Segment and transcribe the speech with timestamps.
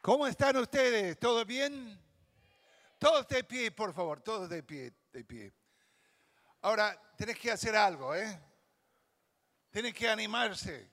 [0.00, 1.18] ¿Cómo están ustedes?
[1.18, 2.00] ¿Todo bien?
[2.98, 5.52] Todos de pie, por favor, todos de pie, de pie.
[6.62, 8.40] Ahora, tenés que hacer algo, ¿eh?
[9.68, 10.90] Tienes que animarse.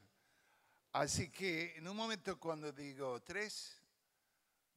[0.91, 3.81] Así que en un momento cuando digo tres,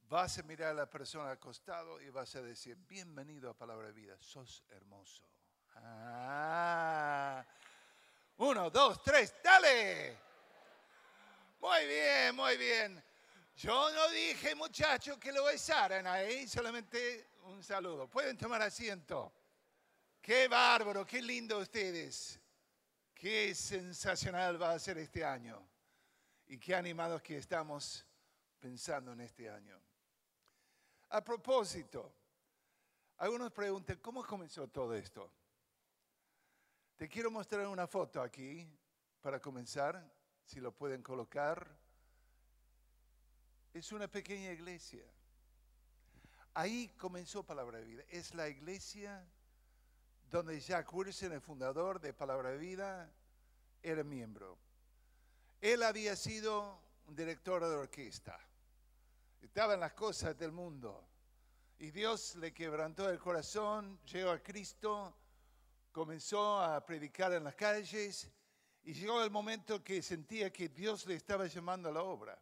[0.03, 3.87] vas a mirar a la persona al costado y vas a decir, bienvenido a Palabra
[3.87, 5.23] de Vida, sos hermoso.
[5.75, 7.45] Ah.
[8.37, 10.17] Uno, dos, tres, dale.
[11.59, 13.10] Muy bien, muy bien.
[13.61, 18.09] Yo no dije, muchachos, que lo besaran ahí, solamente un saludo.
[18.09, 19.31] Pueden tomar asiento.
[20.19, 22.39] Qué bárbaro, qué lindo ustedes.
[23.13, 25.63] Qué sensacional va a ser este año.
[26.47, 28.03] Y qué animados que estamos
[28.57, 29.79] pensando en este año.
[31.09, 32.11] A propósito,
[33.17, 35.31] algunos preguntan, ¿cómo comenzó todo esto?
[36.97, 38.67] Te quiero mostrar una foto aquí
[39.21, 40.03] para comenzar,
[40.43, 41.79] si lo pueden colocar
[43.73, 45.03] es una pequeña iglesia.
[46.53, 48.03] Ahí comenzó Palabra de Vida.
[48.09, 49.25] Es la iglesia
[50.29, 53.09] donde Jack Wilson, el fundador de Palabra de Vida,
[53.81, 54.57] era miembro.
[55.61, 58.37] Él había sido director de orquesta.
[59.41, 61.07] Estaba en las cosas del mundo.
[61.79, 65.15] Y Dios le quebrantó el corazón, llegó a Cristo,
[65.91, 68.29] comenzó a predicar en las calles
[68.83, 72.39] y llegó el momento que sentía que Dios le estaba llamando a la obra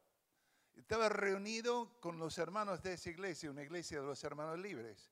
[0.79, 5.11] estaba reunido con los hermanos de esa iglesia, una iglesia de los hermanos libres.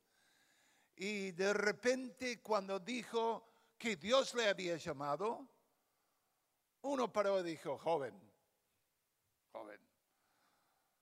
[0.95, 5.47] Y de repente cuando dijo que Dios le había llamado,
[6.81, 8.13] uno paró y dijo, joven,
[9.51, 9.79] joven,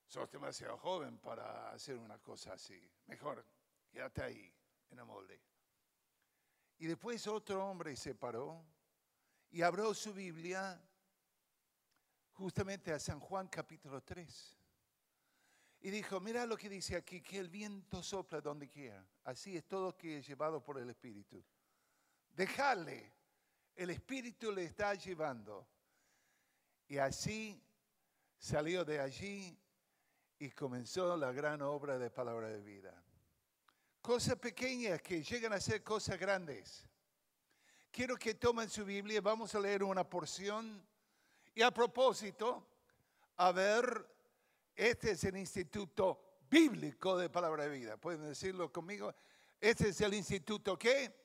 [0.07, 2.81] sos demasiado joven para hacer una cosa así.
[3.05, 3.45] Mejor,
[3.91, 4.53] quédate ahí,
[4.89, 5.39] en el molde.
[6.79, 8.65] Y después otro hombre se paró
[9.51, 10.81] y abrió su Biblia
[12.35, 14.57] justamente a San Juan capítulo 3.
[15.81, 19.05] Y dijo, mira lo que dice aquí, que el viento sopla donde quiera.
[19.23, 21.43] Así es todo que es llevado por el Espíritu.
[22.31, 23.13] Dejarle,
[23.75, 25.67] el Espíritu le está llevando.
[26.87, 27.61] Y así
[28.37, 29.57] salió de allí
[30.39, 33.03] y comenzó la gran obra de palabra de vida.
[34.01, 36.87] Cosas pequeñas que llegan a ser cosas grandes.
[37.91, 40.85] Quiero que tomen su Biblia, vamos a leer una porción.
[41.55, 42.67] Y a propósito,
[43.37, 44.05] a ver
[44.75, 47.97] este es el instituto bíblico de palabra de vida.
[47.97, 49.13] ¿Pueden decirlo conmigo?
[49.59, 51.15] Este es el instituto qué?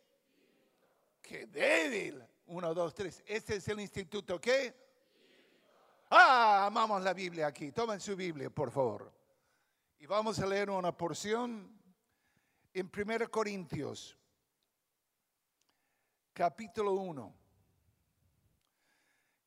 [1.21, 2.25] Qué débil.
[2.47, 3.23] Uno, dos, tres.
[3.27, 4.73] Este es el instituto qué?
[6.11, 7.73] Ah, amamos la Biblia aquí.
[7.73, 9.13] Tomen su Biblia, por favor.
[9.99, 11.77] Y vamos a leer una porción
[12.73, 14.17] en 1 Corintios,
[16.33, 17.35] capítulo 1,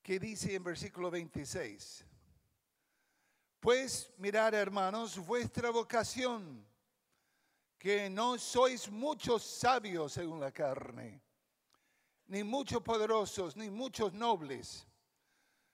[0.03, 2.06] que dice en versículo 26.
[3.62, 6.68] Pues mirad, hermanos, vuestra vocación,
[7.80, 11.22] que no sois muchos sabios según la carne,
[12.28, 14.86] ni muchos poderosos, ni muchos nobles,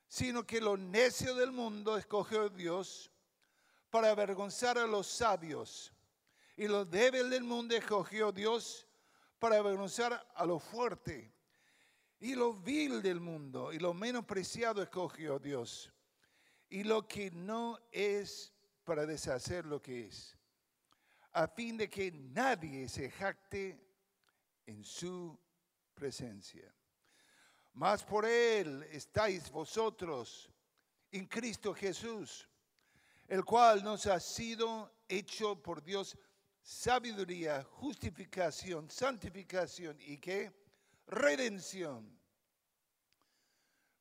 [0.07, 3.11] sino que lo necio del mundo escogió Dios
[3.89, 5.91] para avergonzar a los sabios,
[6.55, 8.87] y lo débil del mundo escogió Dios
[9.39, 11.33] para avergonzar a lo fuerte,
[12.19, 15.91] y lo vil del mundo, y lo menospreciado escogió Dios
[16.69, 18.53] y lo que no es
[18.83, 20.37] para deshacer lo que es,
[21.31, 23.79] a fin de que nadie se jacte
[24.65, 25.37] en su
[25.93, 26.73] presencia.
[27.73, 30.49] Mas por Él estáis vosotros
[31.11, 32.47] en Cristo Jesús,
[33.27, 36.17] el cual nos ha sido hecho por Dios
[36.61, 40.51] sabiduría, justificación, santificación y qué?
[41.09, 42.07] Redención.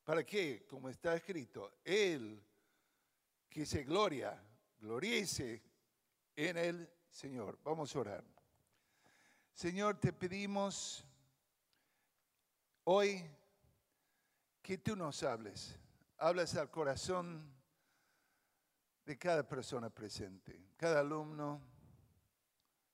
[0.05, 0.67] ¿Para qué?
[0.67, 2.43] Como está escrito, Él
[3.49, 4.39] que se gloria,
[4.79, 5.63] gloriese
[6.37, 7.59] en el Señor.
[7.65, 8.25] Vamos a orar.
[9.55, 11.05] Señor, te pedimos
[12.85, 13.25] hoy
[14.63, 15.79] que tú nos hables.
[16.19, 17.55] Hablas al corazón
[19.05, 21.63] de cada persona presente, cada alumno,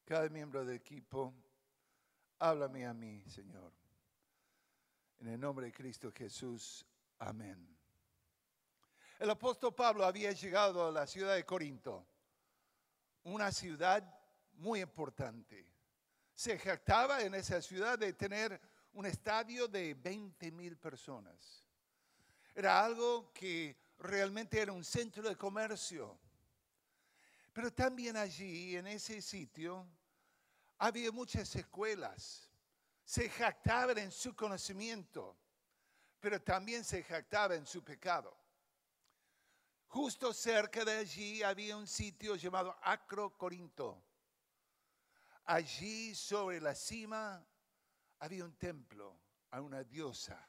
[0.05, 1.35] cada miembro del equipo.
[2.39, 3.84] Háblame a mí, Señor.
[5.25, 6.85] En el nombre de Cristo Jesús.
[7.19, 7.67] Amén.
[9.19, 12.07] El apóstol Pablo había llegado a la ciudad de Corinto,
[13.23, 14.05] una ciudad
[14.53, 15.67] muy importante.
[16.35, 18.61] Se jactaba en esa ciudad de tener
[18.93, 21.67] un estadio de 20 mil personas.
[22.55, 26.19] Era algo que realmente era un centro de comercio.
[27.55, 29.87] Pero también allí, en ese sitio,
[30.77, 32.51] había muchas escuelas.
[33.05, 35.37] Se jactaban en su conocimiento,
[36.21, 38.35] pero también se jactaba en su pecado.
[39.89, 44.03] Justo cerca de allí había un sitio llamado Acro Corinto.
[45.45, 47.47] Allí sobre la cima
[48.19, 50.49] había un templo a una diosa,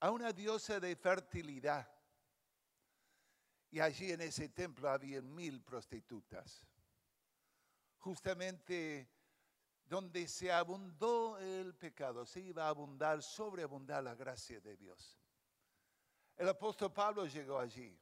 [0.00, 1.88] a una diosa de fertilidad.
[3.70, 6.66] Y allí en ese templo había mil prostitutas.
[7.96, 9.08] Justamente
[9.92, 15.20] donde se abundó el pecado, se iba a abundar, sobreabundar la gracia de Dios.
[16.34, 17.94] El apóstol Pablo llegó allí.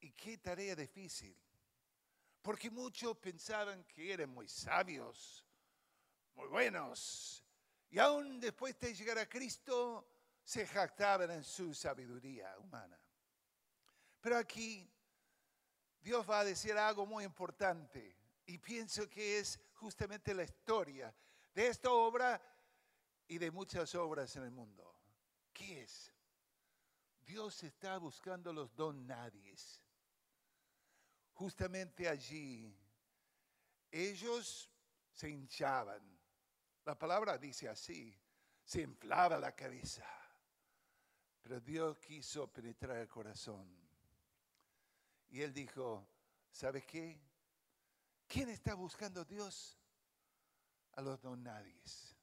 [0.00, 1.36] Y qué tarea difícil.
[2.40, 5.44] Porque muchos pensaban que eran muy sabios,
[6.34, 7.44] muy buenos.
[7.90, 10.08] Y aún después de llegar a Cristo,
[10.42, 12.98] se jactaban en su sabiduría humana.
[14.22, 14.90] Pero aquí
[16.00, 18.21] Dios va a decir algo muy importante.
[18.46, 21.14] Y pienso que es justamente la historia
[21.54, 22.40] de esta obra
[23.28, 24.94] y de muchas obras en el mundo.
[25.52, 26.12] ¿Qué es?
[27.24, 29.82] Dios está buscando los don nadies
[31.42, 32.72] justamente allí,
[33.90, 34.70] ellos
[35.12, 36.00] se hinchaban.
[36.84, 38.16] La palabra dice así,
[38.64, 40.06] se inflaba la cabeza.
[41.40, 43.68] Pero Dios quiso penetrar el corazón.
[45.30, 46.06] Y él dijo,
[46.50, 47.20] ¿sabes qué?
[48.32, 49.76] ¿Quién está buscando a Dios?
[50.94, 52.16] A los don nadies.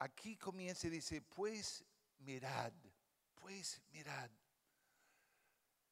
[0.00, 1.82] Aquí comienza y dice, pues
[2.18, 2.70] mirad,
[3.34, 4.30] pues mirad.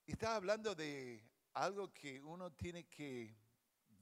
[0.07, 3.35] Estaba hablando de algo que uno tiene que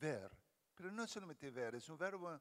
[0.01, 0.29] ver,
[0.75, 2.41] pero no solamente ver, es un verbo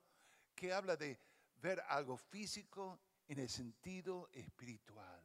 [0.56, 1.20] que habla de
[1.62, 5.22] ver algo físico en el sentido espiritual.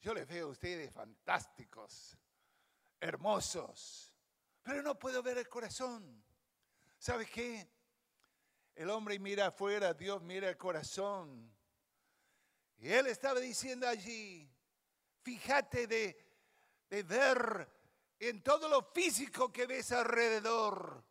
[0.00, 2.18] Yo les veo a ustedes fantásticos,
[2.98, 4.15] hermosos,
[4.66, 6.24] pero no puedo ver el corazón.
[6.98, 7.70] ¿Sabe qué?
[8.74, 11.54] El hombre mira afuera, Dios mira el corazón.
[12.78, 14.50] Y él estaba diciendo allí,
[15.22, 16.18] fíjate de,
[16.90, 17.70] de ver
[18.18, 21.04] en todo lo físico que ves alrededor,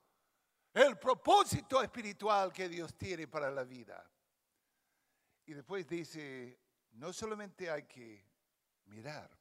[0.73, 4.05] el propósito espiritual que Dios tiene para la vida.
[5.45, 6.59] Y después dice,
[6.91, 8.21] no solamente hay que
[8.87, 9.31] mirar,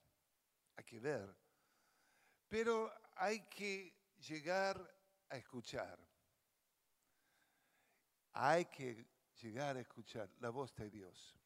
[0.76, 1.34] hay que ver,
[2.48, 3.93] pero hay que
[4.28, 4.94] llegar
[5.28, 5.98] a escuchar.
[8.32, 9.06] Hay que
[9.42, 11.36] llegar a escuchar la voz de Dios.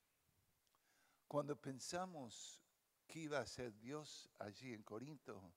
[1.27, 2.63] Cuando pensamos
[3.07, 5.53] que iba a ser Dios allí en Corinto,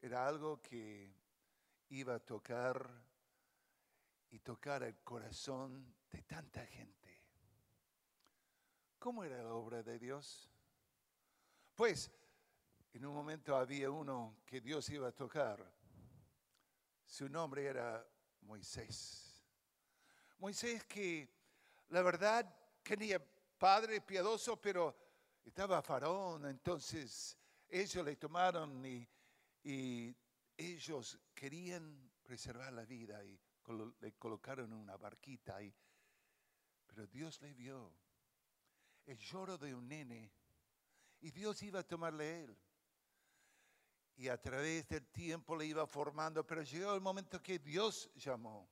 [0.00, 1.14] era algo que
[1.90, 2.88] iba a tocar
[4.30, 7.20] y tocar el corazón de tanta gente.
[8.98, 10.48] ¿Cómo era la obra de Dios?
[11.74, 12.10] Pues
[12.92, 15.79] en un momento había uno que Dios iba a tocar.
[17.10, 18.06] Su nombre era
[18.42, 19.42] Moisés.
[20.38, 21.28] Moisés que
[21.88, 22.46] la verdad
[22.84, 23.20] tenía
[23.58, 24.96] padre piadoso, pero
[25.44, 27.36] estaba faraón, entonces
[27.68, 30.16] ellos le tomaron y
[30.56, 33.36] ellos querían preservar la vida y
[34.00, 35.60] le colocaron en una barquita.
[35.60, 35.74] Y,
[36.86, 37.92] pero Dios le vio
[39.04, 40.32] el lloro de un nene
[41.22, 42.58] y Dios iba a tomarle a él.
[44.20, 48.68] Y a través del tiempo le iba formando, pero llegó el momento que Dios llamó.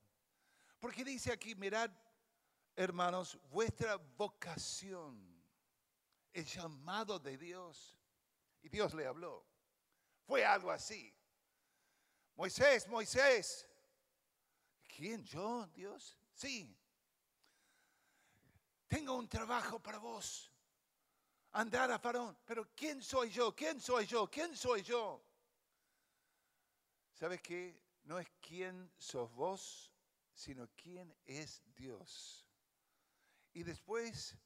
[0.78, 1.90] Porque dice aquí, mirad,
[2.76, 5.42] hermanos, vuestra vocación,
[6.34, 7.96] el llamado de Dios.
[8.60, 9.42] Y Dios le habló.
[10.26, 11.16] Fue algo así.
[12.34, 13.66] Moisés, Moisés.
[14.86, 15.24] ¿Quién?
[15.24, 15.66] ¿Yo?
[15.68, 16.18] ¿Dios?
[16.34, 16.78] Sí.
[18.86, 20.52] Tengo un trabajo para vos.
[21.52, 22.36] Andar a Faraón.
[22.44, 23.56] Pero ¿quién soy yo?
[23.56, 24.28] ¿Quién soy yo?
[24.28, 25.24] ¿Quién soy yo?
[27.18, 27.76] ¿Sabes qué?
[28.04, 29.92] No es quién sos vos,
[30.32, 32.46] sino quién es Dios.
[33.52, 34.38] Y después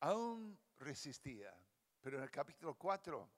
[0.00, 1.58] aún resistía.
[2.02, 3.30] Pero en el capítulo 4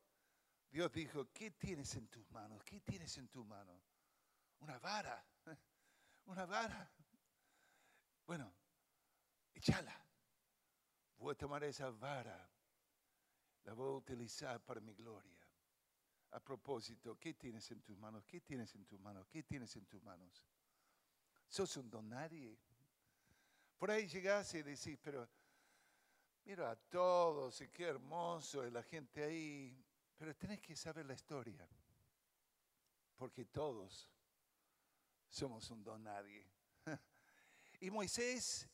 [0.71, 2.65] Dios dijo, ¿qué tienes en tus manos?
[2.65, 3.81] ¿Qué tienes en tu mano?
[4.59, 5.25] Una vara,
[6.27, 6.91] una vara.
[8.27, 8.53] Bueno,
[9.55, 10.05] échala.
[11.17, 12.51] Voy a tomar esa vara,
[13.63, 15.38] la voy a utilizar para mi gloria.
[16.31, 18.25] A propósito, ¿qué tienes en tus manos?
[18.27, 19.27] ¿Qué tienes en tus manos?
[19.29, 20.45] ¿Qué tienes en tus manos?
[21.49, 22.59] Sos un don nadie.
[23.79, 25.29] Por ahí llegás y decís, pero
[26.45, 29.85] mira a todos y qué hermoso es la gente ahí.
[30.17, 31.67] Pero tenés que saber la historia,
[33.17, 34.11] porque todos
[35.29, 36.45] somos un don nadie.
[37.81, 38.69] Y Moisés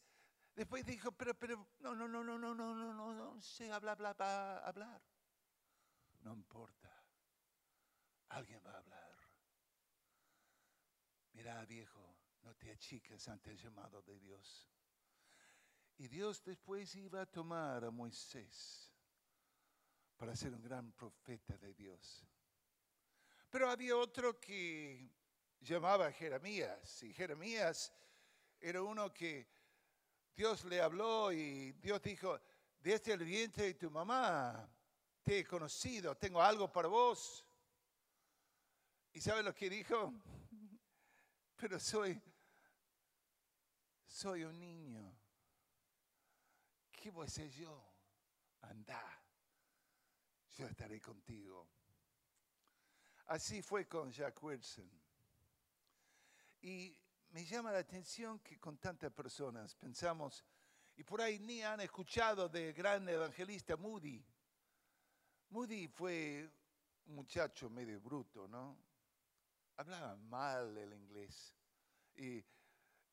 [0.54, 4.02] después dijo, pero, pero, no, no, no, no, no, no, no, no, no sé hablar,
[4.02, 5.02] hablar, hablar.
[6.22, 6.90] No importa,
[8.28, 9.16] alguien va a hablar.
[11.32, 14.68] Mira, viejo, no te achiques ante el llamado de Dios.
[15.96, 18.92] Y Dios después iba a tomar a Moisés
[20.16, 22.24] para ser un gran profeta de Dios.
[23.50, 25.08] Pero había otro que
[25.60, 27.92] llamaba Jeremías, y Jeremías
[28.60, 29.48] era uno que
[30.34, 32.40] Dios le habló y Dios dijo,
[32.80, 34.68] desde el vientre de tu mamá
[35.22, 37.44] te he conocido, tengo algo para vos.
[39.14, 40.12] ¿Y sabe lo que dijo?
[41.56, 42.20] Pero soy,
[44.04, 45.16] soy un niño.
[46.90, 47.80] ¿Qué voy a ser yo?
[48.62, 49.00] Anda,
[50.56, 51.68] yo estaré contigo.
[53.26, 54.90] Así fue con Jack Wilson.
[56.62, 56.98] Y
[57.30, 60.44] me llama la atención que con tantas personas pensamos,
[60.96, 64.24] y por ahí ni han escuchado del gran evangelista Moody.
[65.50, 66.50] Moody fue
[67.06, 68.76] un muchacho medio bruto, ¿no?
[69.76, 71.54] Hablaba mal el inglés.
[72.16, 72.44] Y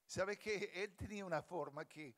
[0.05, 2.15] sabe que él tenía una forma que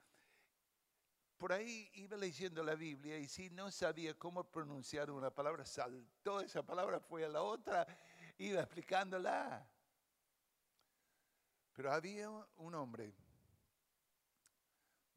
[1.37, 6.39] por ahí iba leyendo la Biblia y si no sabía cómo pronunciar una palabra, saltó
[6.39, 7.85] esa palabra, fue a la otra,
[8.37, 9.69] iba explicándola.
[11.73, 13.13] Pero había un hombre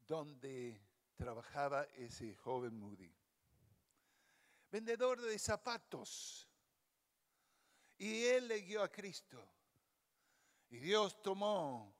[0.05, 0.81] donde
[1.15, 3.13] trabajaba ese joven Moody,
[4.71, 6.46] vendedor de zapatos.
[7.97, 9.43] Y él le guió a Cristo.
[10.69, 11.95] Y Dios tomó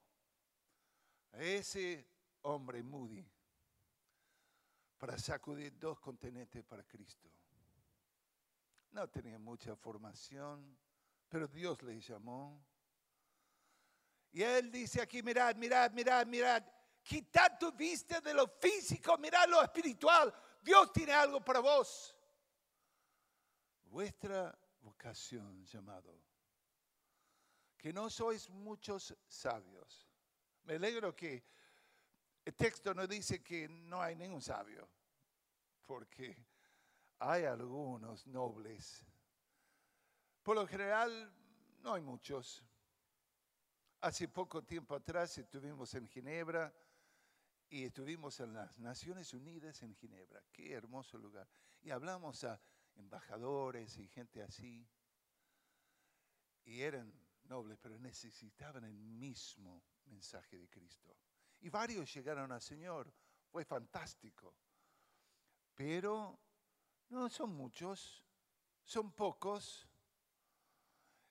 [1.31, 2.07] a ese
[2.41, 3.25] hombre Moody
[4.97, 7.29] para sacudir dos continentes para Cristo.
[8.91, 10.77] No tenía mucha formación,
[11.29, 12.63] pero Dios le llamó.
[14.31, 16.63] Y él dice aquí, mirad, mirad, mirad, mirad,
[17.03, 20.33] quitad tu vista de lo físico, mirad lo espiritual.
[20.61, 22.15] Dios tiene algo para vos.
[23.85, 26.17] Vuestra vocación llamado.
[27.77, 30.07] Que no sois muchos sabios.
[30.63, 31.43] Me alegro que
[32.45, 34.87] el texto no dice que no hay ningún sabio,
[35.85, 36.47] porque
[37.19, 39.05] hay algunos nobles.
[40.41, 41.33] Por lo general,
[41.79, 42.63] no hay muchos.
[43.99, 46.73] Hace poco tiempo atrás estuvimos en Ginebra
[47.69, 50.41] y estuvimos en las Naciones Unidas en Ginebra.
[50.53, 51.47] Qué hermoso lugar.
[51.81, 52.59] Y hablamos a
[52.97, 54.87] embajadores y gente así.
[56.65, 57.13] Y eran
[57.43, 61.15] nobles, pero necesitaban el mismo mensaje de Cristo.
[61.59, 63.13] Y varios llegaron al Señor.
[63.49, 64.53] Fue fantástico.
[65.73, 66.39] Pero
[67.09, 68.23] no son muchos,
[68.83, 69.87] son pocos.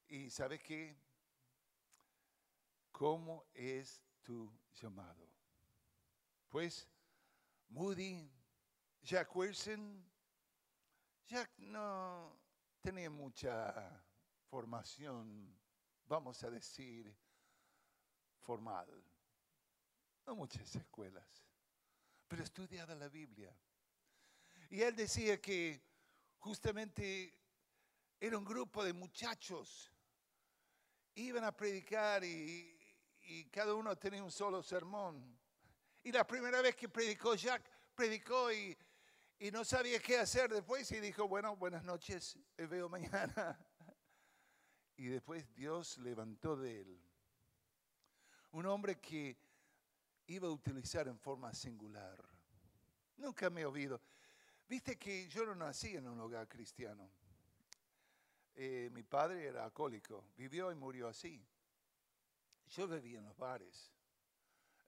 [0.09, 0.97] Y ¿sabes qué?
[2.93, 5.29] ¿Cómo es tu llamado?
[6.49, 6.89] Pues
[7.69, 8.31] Moody,
[9.03, 10.05] Jack Wilson,
[11.27, 12.39] Jack no
[12.81, 14.01] tenía mucha
[14.49, 15.59] formación,
[16.07, 17.13] vamos a decir,
[18.43, 18.87] formal,
[20.25, 21.27] no muchas escuelas,
[22.29, 23.53] pero estudiaba la Biblia.
[24.71, 25.83] Y él decía que
[26.39, 27.35] justamente
[28.21, 29.91] era un grupo de muchachos,
[31.17, 32.73] iban a predicar y,
[33.51, 35.37] cada uno tenía un solo sermón.
[36.05, 38.79] Y la primera vez que predicó Jack, predicó y,
[39.39, 43.59] y no sabía qué hacer después y dijo, bueno, buenas noches, me veo mañana.
[44.99, 47.07] Y después Dios levantó de él
[48.53, 49.37] un hombre que
[50.29, 52.17] iba a utilizar en forma singular.
[53.19, 54.01] Nunca me he oído.
[54.67, 57.11] Viste que yo no nací en un hogar cristiano.
[58.55, 61.47] Eh, mi padre era alcohólico, vivió y murió así.
[62.69, 63.93] Yo vivía en los bares.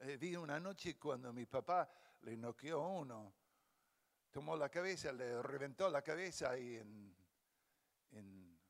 [0.01, 1.91] Eh, vi una noche cuando mi papá
[2.23, 3.35] le noqueó uno,
[4.31, 7.15] tomó la cabeza, le reventó la cabeza en,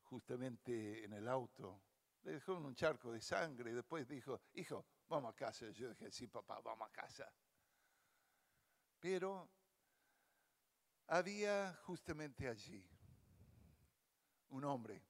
[0.03, 1.83] justamente en el auto.
[2.23, 5.71] Le dejó un charco de sangre y después dijo, hijo, vamos a casa.
[5.71, 7.33] Yo dije, sí, papá, vamos a casa.
[9.01, 9.49] Pero
[11.07, 12.85] había justamente allí
[14.49, 15.03] un hombre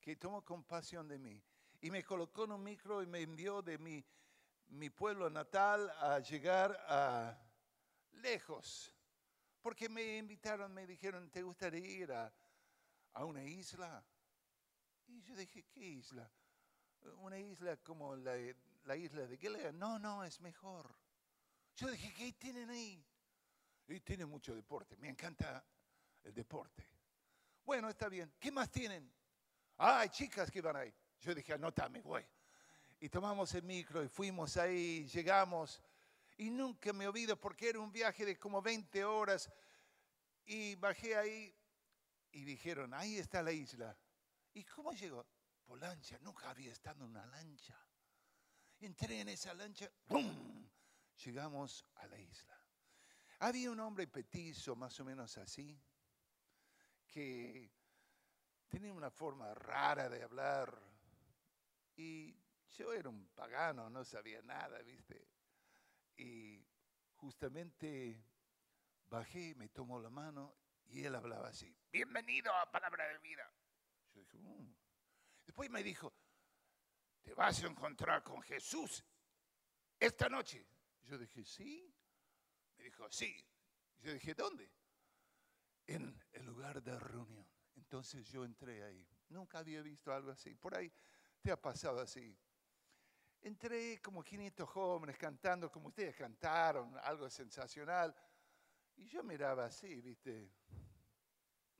[0.00, 1.42] que tomó compasión de mí
[1.80, 6.76] y me colocó en un micro y me envió de mi pueblo natal a llegar
[6.88, 7.45] a
[8.16, 8.92] lejos.
[9.60, 12.32] Porque me invitaron, me dijeron, ¿te gustaría ir a,
[13.14, 14.04] a una isla?
[15.08, 16.30] Y yo dije, ¿qué isla?
[17.18, 18.34] Una isla como la,
[18.84, 19.72] la isla de Gilead.
[19.72, 20.94] No, no, es mejor.
[21.76, 23.04] Yo dije, ¿qué tienen ahí?
[23.88, 24.96] Y tienen mucho deporte.
[24.96, 25.64] Me encanta
[26.24, 26.84] el deporte.
[27.64, 28.32] Bueno, está bien.
[28.38, 29.12] ¿Qué más tienen?
[29.78, 30.92] Ah, hay chicas que van ahí.
[31.20, 32.24] Yo dije, anótame, voy.
[33.00, 35.82] Y tomamos el micro y fuimos ahí, llegamos.
[36.36, 39.50] Y nunca me olvido porque era un viaje de como 20 horas.
[40.44, 41.54] Y bajé ahí
[42.32, 43.96] y dijeron, ahí está la isla.
[44.52, 45.26] ¿Y cómo llegó?
[45.64, 46.18] Por lancha.
[46.20, 47.76] Nunca había estado en una lancha.
[48.80, 50.68] Entré en esa lancha, ¡pum!
[51.24, 52.60] Llegamos a la isla.
[53.38, 55.78] Había un hombre petizo, más o menos así,
[57.06, 57.70] que
[58.68, 60.78] tenía una forma rara de hablar.
[61.96, 62.34] Y
[62.76, 65.26] yo era un pagano, no sabía nada, ¿viste?
[66.16, 66.64] Y
[67.16, 68.24] justamente
[69.08, 70.56] bajé, me tomó la mano
[70.86, 73.50] y él hablaba así, bienvenido a Palabra de Vida.
[74.14, 74.74] Yo dije, "Mm".
[75.44, 76.12] después me dijo,
[77.22, 79.04] te vas a encontrar con Jesús
[79.98, 80.64] esta noche.
[81.02, 81.92] Yo dije, sí.
[82.76, 83.44] Me dijo, sí.
[83.98, 84.70] Yo dije, ¿dónde?
[85.86, 87.46] En el lugar de reunión.
[87.74, 89.06] Entonces yo entré ahí.
[89.28, 90.54] Nunca había visto algo así.
[90.54, 90.92] Por ahí
[91.42, 92.38] te ha pasado así.
[93.46, 98.12] Entré como 500 jóvenes cantando como ustedes cantaron, algo sensacional.
[98.96, 100.50] Y yo miraba así, viste.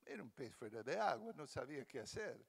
[0.05, 2.41] Era un pez fuera de agua, no sabía qué hacer.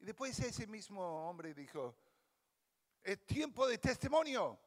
[0.00, 1.96] Y después ese mismo hombre dijo,
[3.02, 4.60] es tiempo de testimonio.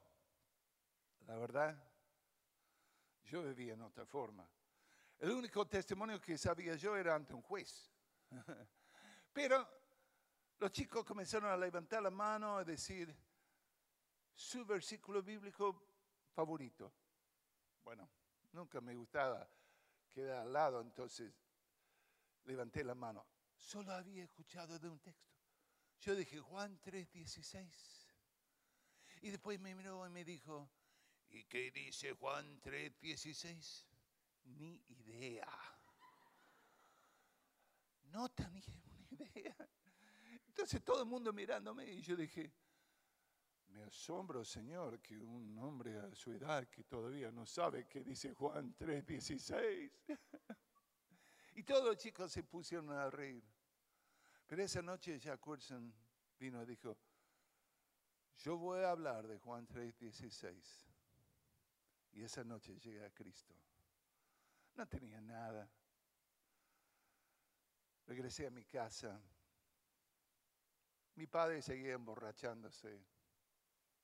[1.27, 1.77] La verdad,
[3.25, 4.49] yo vivía en otra forma.
[5.19, 7.91] El único testimonio que sabía yo era ante un juez.
[9.31, 9.69] Pero
[10.57, 13.15] los chicos comenzaron a levantar la mano a decir
[14.35, 15.87] su versículo bíblico
[16.33, 16.93] favorito.
[17.83, 18.09] Bueno,
[18.51, 19.47] nunca me gustaba
[20.11, 21.33] quedar al lado, entonces
[22.45, 23.25] levanté la mano.
[23.57, 25.31] Solo había escuchado de un texto.
[25.99, 28.03] Yo dije, Juan 3:16.
[29.21, 30.69] Y después me miró y me dijo,
[31.29, 33.85] ¿y qué dice Juan 3:16?
[34.43, 35.47] Ni idea.
[38.11, 38.61] No tenía
[39.11, 39.55] ni idea.
[40.47, 42.51] Entonces todo el mundo mirándome y yo dije,
[43.73, 48.33] me asombro, Señor, que un hombre a su edad que todavía no sabe qué dice
[48.33, 49.91] Juan 3:16.
[51.55, 53.43] y todos los chicos se pusieron a reír.
[54.45, 55.93] Pero esa noche Wilson
[56.37, 56.97] vino y dijo,
[58.37, 60.85] yo voy a hablar de Juan 3:16.
[62.11, 63.55] Y esa noche llegué a Cristo.
[64.75, 65.67] No tenía nada.
[68.05, 69.19] Regresé a mi casa.
[71.15, 73.03] Mi padre seguía emborrachándose.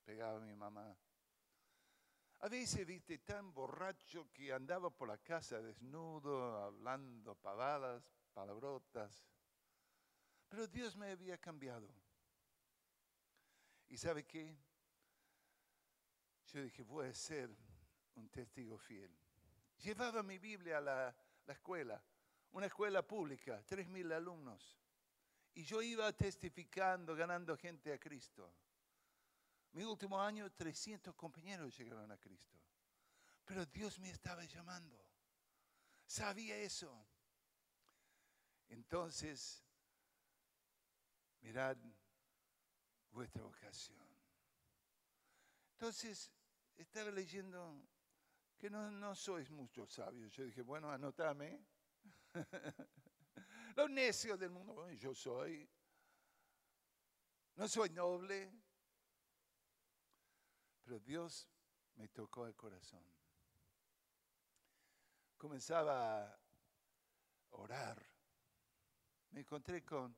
[0.10, 0.98] Pegaba mi mamá.
[2.40, 9.24] A veces, viste, tan borracho que andaba por la casa desnudo, hablando pavadas, palabrotas.
[10.48, 11.88] Pero Dios me había cambiado.
[13.88, 14.58] ¿Y sabe qué?
[16.48, 17.56] Yo dije, voy a ser
[18.16, 19.16] un testigo fiel.
[19.78, 22.04] Llevaba mi Biblia a la, la escuela,
[22.54, 24.76] una escuela pública, tres mil alumnos.
[25.54, 28.52] Y yo iba testificando, ganando gente a Cristo.
[29.74, 32.58] Mi último año, 300 compañeros llegaron a Cristo.
[33.46, 34.98] Pero Dios me estaba llamando.
[36.06, 37.08] Sabía eso.
[38.70, 39.64] Entonces,
[41.42, 41.78] mirad
[43.12, 44.00] vuestra vocación.
[45.74, 46.32] Entonces,
[46.78, 47.88] estaba leyendo
[48.58, 50.32] que no, sois muchos sabios.
[50.34, 51.66] Yo dije, bueno, anotame.
[53.76, 55.70] Los necios del mundo, yo soy.
[57.56, 58.52] No soy noble.
[60.90, 61.48] Pero Dios
[61.98, 63.04] me tocó el corazón.
[65.38, 66.40] Comenzaba a
[67.52, 68.04] orar.
[69.30, 70.18] Me encontré con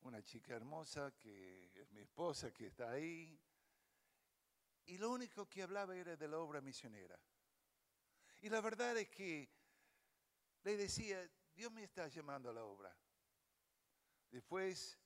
[0.00, 3.40] una chica hermosa que es mi esposa, que está ahí.
[4.86, 7.16] Y lo único que hablaba era de la obra misionera.
[8.40, 9.48] Y la verdad es que
[10.64, 12.92] le decía, Dios me está llamando a la obra.
[14.32, 14.98] Después,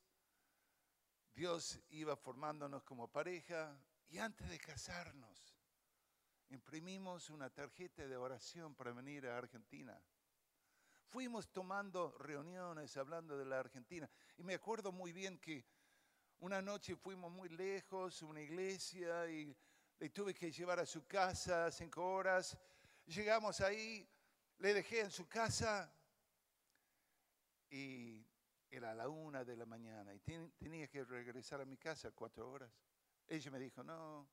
[1.34, 3.78] Dios iba formándonos como pareja
[4.12, 5.56] y antes de casarnos,
[6.50, 9.98] imprimimos una tarjeta de oración para venir a Argentina.
[11.06, 14.08] Fuimos tomando reuniones hablando de la Argentina.
[14.36, 15.64] Y me acuerdo muy bien que
[16.40, 19.56] una noche fuimos muy lejos, una iglesia, y
[19.98, 22.58] le tuve que llevar a su casa cinco horas.
[23.06, 24.06] Llegamos ahí,
[24.58, 25.90] le dejé en su casa
[27.70, 28.26] y
[28.70, 32.70] era la una de la mañana y tenía que regresar a mi casa cuatro horas.
[33.32, 34.28] Ella me dijo, no,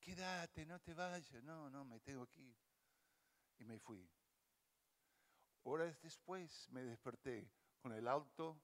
[0.00, 2.56] quédate, no te vayas, no, no, me tengo que ir.
[3.58, 4.10] Y me fui.
[5.64, 8.62] Horas después me desperté con el auto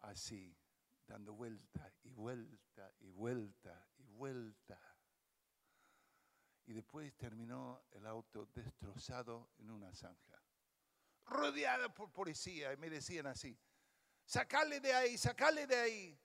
[0.00, 0.52] así,
[1.06, 4.80] dando vuelta y vuelta y vuelta y vuelta.
[6.66, 10.42] Y después terminó el auto destrozado en una zanja,
[11.26, 13.56] rodeada por policía, y me decían así,
[14.24, 16.21] sacale de ahí, sacale de ahí.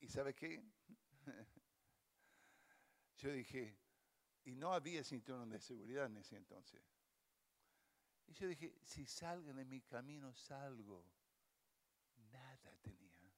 [0.00, 0.62] ¿Y sabe qué?
[3.18, 3.78] Yo dije,
[4.44, 6.82] y no había cinturón de seguridad en ese entonces.
[8.28, 11.04] Y yo dije, si salgan de mi camino, salgo.
[12.32, 13.32] Nada tenía.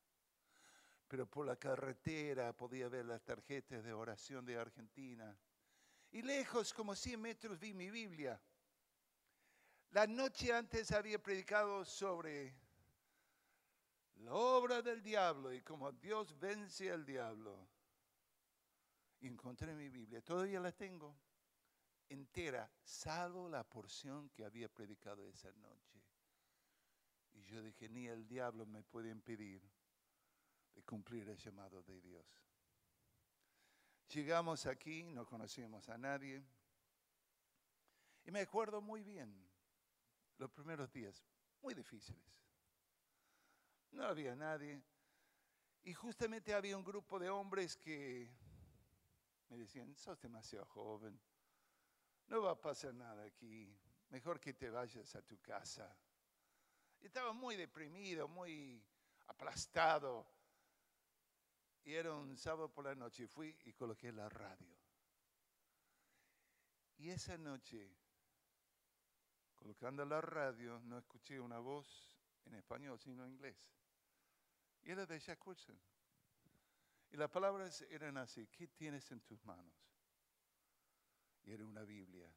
[1.06, 5.38] Pero por la carretera podía ver las tarjetas de oración de Argentina.
[6.10, 8.40] Y lejos, como 100 metros, vi mi Biblia.
[9.90, 12.54] La noche antes había predicado sobre
[14.18, 17.68] la obra del diablo y cómo Dios vence al diablo.
[19.20, 21.16] encontré mi Biblia, todavía la tengo
[22.08, 26.02] entera, salvo la porción que había predicado esa noche.
[27.32, 29.62] Y yo dije, ni el diablo me puede impedir
[30.74, 32.26] de cumplir el llamado de Dios.
[34.08, 36.42] Llegamos aquí, no conocíamos a nadie.
[38.24, 39.32] Y me acuerdo muy bien
[40.38, 41.24] los primeros días,
[41.60, 42.47] muy difíciles.
[43.92, 44.82] No había nadie.
[45.82, 48.30] Y justamente había un grupo de hombres que
[49.48, 51.18] me decían, sos demasiado joven,
[52.26, 53.74] no va a pasar nada aquí,
[54.10, 55.96] mejor que te vayas a tu casa.
[57.00, 58.84] estaba muy deprimido, muy
[59.28, 60.26] aplastado.
[61.84, 64.76] Y era un sábado por la noche, fui y coloqué la radio.
[66.98, 67.96] Y esa noche,
[69.54, 73.77] colocando la radio, no escuché una voz en español, sino en inglés.
[74.82, 75.78] Y era de Wilson.
[77.10, 79.74] Y las palabras eran así, ¿qué tienes en tus manos?
[81.44, 82.30] Y era una Biblia.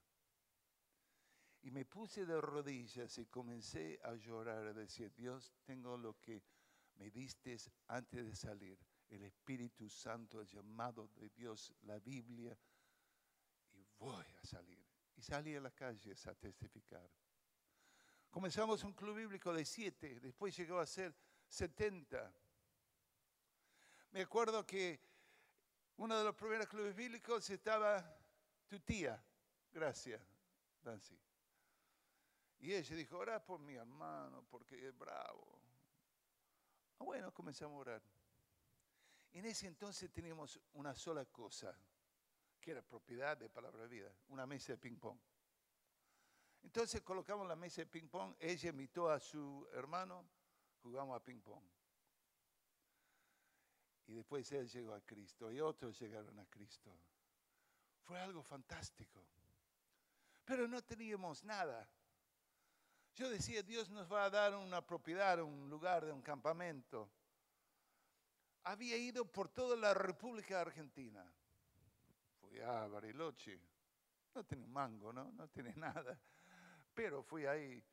[1.64, 6.42] Y me puse de rodillas y comencé a llorar, a decir, Dios, tengo lo que
[6.96, 12.58] me diste antes de salir, el Espíritu Santo, el llamado de Dios, la Biblia,
[13.74, 14.84] y voy a salir.
[15.16, 17.08] Y salí a las calles a testificar.
[18.30, 21.14] Comenzamos un club bíblico de siete, después llegó a ser
[21.52, 22.34] 70.
[24.12, 25.02] Me acuerdo que
[25.98, 28.18] uno de los primeros clubes bíblicos estaba
[28.68, 29.22] tu tía,
[29.72, 30.22] gracias,
[30.84, 31.20] Nancy.
[32.60, 35.62] Y ella dijo, ora por mi hermano porque es bravo.
[37.00, 38.02] Ah, bueno, comenzamos a orar.
[39.34, 41.78] En ese entonces teníamos una sola cosa,
[42.62, 45.20] que era propiedad de Palabra de Vida, una mesa de ping-pong.
[46.62, 50.26] Entonces colocamos la mesa de ping-pong, ella invitó a su hermano,
[50.82, 51.64] jugamos a ping-pong.
[54.08, 56.92] Y después él llegó a Cristo y otros llegaron a Cristo.
[58.04, 59.24] Fue algo fantástico.
[60.44, 61.88] Pero no teníamos nada.
[63.16, 67.10] Yo decía, Dios nos va a dar una propiedad, un lugar de un campamento.
[68.64, 71.26] Había ido por toda la República Argentina.
[72.40, 73.60] Fui a Bariloche.
[74.34, 75.32] No tiene un mango, ¿no?
[75.32, 76.20] No tiene nada.
[76.94, 77.84] Pero fui ahí.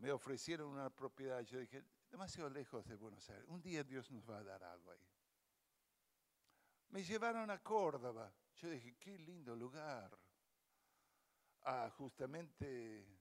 [0.00, 1.40] Me ofrecieron una propiedad.
[1.42, 3.46] Yo dije, demasiado lejos de Buenos Aires.
[3.48, 5.06] Un día Dios nos va a dar algo ahí.
[6.88, 8.32] Me llevaron a Córdoba.
[8.56, 10.18] Yo dije, qué lindo lugar.
[11.62, 13.20] Ah, justamente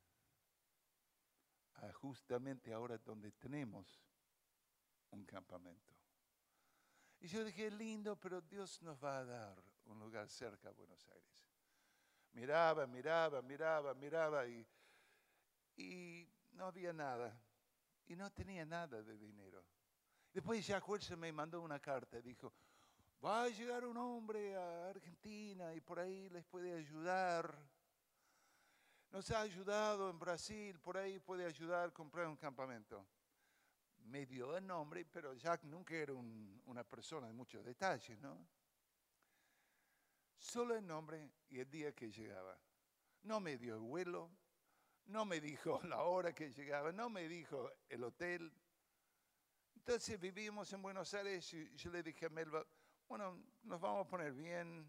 [1.93, 4.01] justamente ahora donde tenemos
[5.11, 5.93] un campamento.
[7.21, 11.05] Y yo dije, lindo, pero Dios nos va a dar un lugar cerca a Buenos
[11.09, 11.47] Aires.
[12.31, 14.65] Miraba, miraba, miraba, miraba y,
[15.75, 16.27] y
[16.59, 17.35] no había nada.
[18.05, 19.65] Y no tenía nada de dinero.
[20.31, 22.21] Después Jack Wilson me mandó una carta.
[22.21, 22.53] Dijo,
[23.23, 27.55] va a llegar un hombre a Argentina y por ahí les puede ayudar
[29.11, 33.07] nos ha ayudado en Brasil, por ahí puede ayudar a comprar un campamento.
[34.05, 38.47] Me dio el nombre, pero Jack nunca era una persona de muchos detalles, ¿no?
[40.37, 42.55] Solo el nombre y el día que llegaba.
[43.23, 44.29] No me dio el vuelo,
[45.09, 48.51] no me dijo la hora que llegaba, no me dijo el hotel.
[49.75, 52.65] Entonces vivimos en Buenos Aires y yo le dije a Melba,
[53.07, 54.85] bueno, nos vamos a poner bien,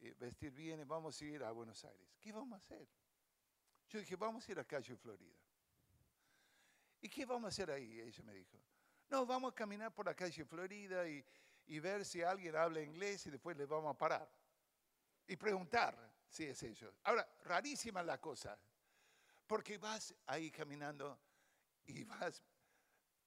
[0.00, 2.16] eh, vestir bien y vamos a ir a Buenos Aires.
[2.20, 2.88] ¿Qué vamos a hacer?
[3.88, 5.36] Yo dije, vamos a ir a Calle Florida.
[7.00, 8.00] ¿Y qué vamos a hacer ahí?
[8.00, 8.58] Ella me dijo,
[9.08, 11.24] no, vamos a caminar por la calle Florida y,
[11.66, 14.28] y ver si alguien habla inglés y después le vamos a parar.
[15.28, 15.96] Y preguntar
[16.28, 16.92] si es ellos.
[17.04, 18.58] Ahora, rarísima la cosa,
[19.48, 21.18] porque vas ahí caminando
[21.86, 22.44] y vas,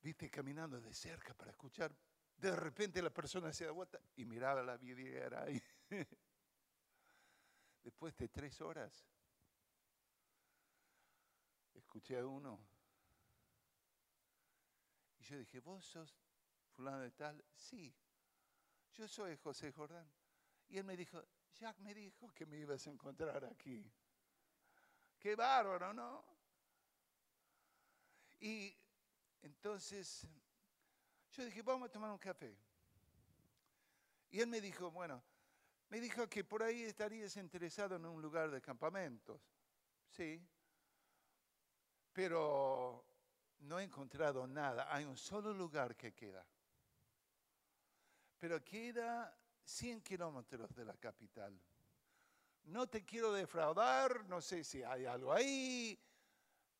[0.01, 1.93] viste, caminando de cerca para escuchar.
[2.37, 5.61] De repente la persona se da vuelta y miraba la vidriera ahí.
[7.83, 9.03] Después de tres horas,
[11.73, 12.59] escuché a uno
[15.17, 16.15] y yo dije, ¿vos sos
[16.69, 17.43] fulano de tal?
[17.55, 17.93] Sí,
[18.93, 20.07] yo soy José Jordán.
[20.67, 21.21] Y él me dijo,
[21.55, 23.91] Jack me dijo que me ibas a encontrar aquí.
[25.21, 26.25] Qué bárbaro, ¿no?
[28.39, 28.75] Y
[29.43, 30.27] entonces
[31.31, 32.57] yo dije, vamos a tomar un café.
[34.31, 35.21] Y él me dijo, bueno,
[35.89, 39.39] me dijo que por ahí estarías interesado en un lugar de campamentos.
[40.09, 40.43] Sí,
[42.11, 43.05] pero
[43.59, 44.91] no he encontrado nada.
[44.91, 46.43] Hay un solo lugar que queda.
[48.39, 51.61] Pero queda 100 kilómetros de la capital.
[52.65, 55.99] No te quiero defraudar, no sé si hay algo ahí,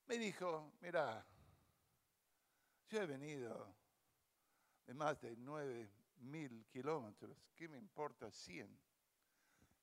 [0.08, 1.26] me dijo, mira,
[2.88, 3.74] yo he venido
[4.86, 8.80] de más de nueve mil kilómetros, ¿qué me importa 100?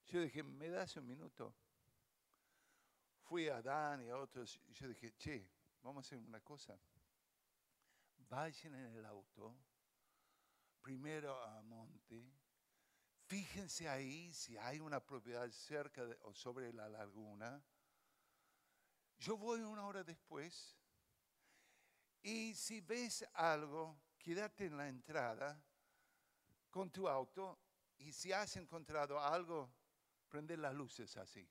[0.07, 1.55] Yo dije, ¿me das un minuto?
[3.23, 5.51] Fui a Dan y a otros, y yo dije, che,
[5.83, 6.79] vamos a hacer una cosa.
[8.29, 9.55] Vayan en el auto,
[10.81, 12.38] primero a Monte,
[13.29, 17.63] fíjense ahí si hay una propiedad cerca o sobre la laguna.
[19.19, 20.79] Yo voy una hora después
[22.23, 25.63] y si ves algo, quédate en la entrada
[26.71, 27.59] con tu auto
[27.99, 29.71] y si has encontrado algo,
[30.29, 31.47] prende las luces así.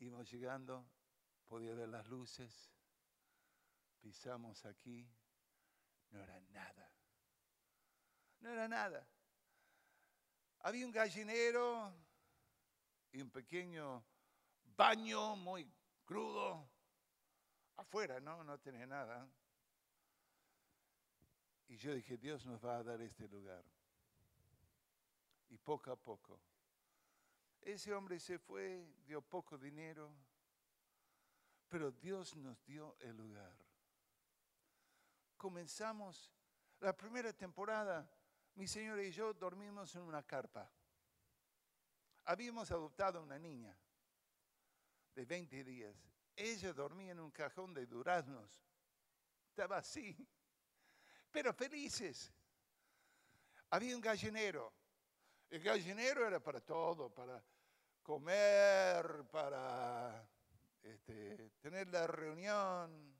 [0.00, 0.86] Íbamos llegando,
[1.46, 2.70] podía ver las luces,
[4.00, 5.08] pisamos aquí,
[6.10, 6.99] no era nada.
[8.40, 9.06] No era nada.
[10.60, 11.92] Había un gallinero
[13.12, 14.04] y un pequeño
[14.76, 15.70] baño muy
[16.04, 16.68] crudo
[17.76, 18.44] afuera, ¿no?
[18.44, 19.28] No tenía nada.
[21.68, 23.64] Y yo dije, Dios nos va a dar este lugar.
[25.48, 26.40] Y poco a poco.
[27.62, 30.10] Ese hombre se fue, dio poco dinero,
[31.68, 33.54] pero Dios nos dio el lugar.
[35.36, 36.32] Comenzamos
[36.80, 38.10] la primera temporada,
[38.60, 40.70] mi señora y yo dormimos en una carpa.
[42.26, 43.74] Habíamos adoptado una niña
[45.14, 45.96] de 20 días.
[46.36, 48.62] Ella dormía en un cajón de duraznos.
[49.48, 50.14] Estaba así,
[51.30, 52.30] pero felices.
[53.70, 54.74] Había un gallinero.
[55.48, 57.42] El gallinero era para todo, para
[58.02, 60.28] comer, para
[60.82, 63.18] este, tener la reunión.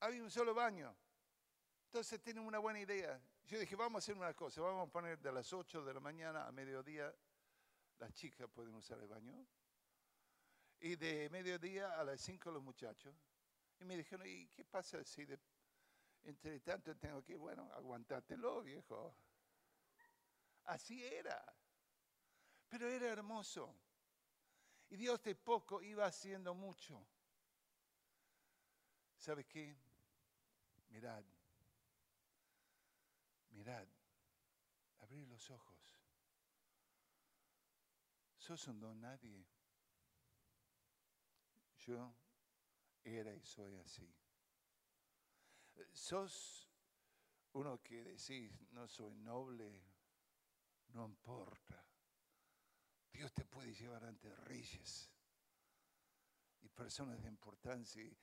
[0.00, 0.92] Había un solo baño.
[1.84, 3.18] Entonces tienen una buena idea.
[3.48, 6.00] Yo dije, vamos a hacer una cosa, vamos a poner de las 8 de la
[6.00, 7.10] mañana a mediodía,
[7.98, 9.42] las chicas pueden usar el baño,
[10.80, 13.14] y de mediodía a las 5 los muchachos.
[13.80, 15.40] Y me dijeron, ¿y qué pasa si de,
[16.24, 19.14] entre tanto tengo que, bueno, aguantártelo, viejo?
[20.64, 21.42] Así era.
[22.68, 23.74] Pero era hermoso.
[24.90, 27.02] Y Dios de poco iba haciendo mucho.
[29.16, 29.74] ¿Sabes qué?
[30.90, 31.24] Mirad,
[33.58, 33.88] mirad,
[35.00, 35.98] abrir los ojos.
[38.36, 39.44] Sos un don nadie.
[41.78, 42.14] Yo
[43.02, 44.08] era y soy así.
[45.92, 46.68] Sos
[47.52, 49.82] uno que decís, no soy noble,
[50.90, 51.84] no importa.
[53.10, 55.10] Dios te puede llevar ante reyes
[56.60, 58.16] y personas de importancia y,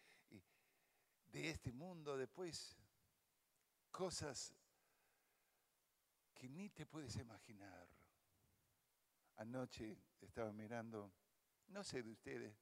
[1.25, 2.77] de este mundo después
[3.91, 4.53] cosas
[6.35, 7.87] que ni te puedes imaginar.
[9.37, 11.11] Anoche estaba mirando,
[11.67, 12.55] no sé de ustedes,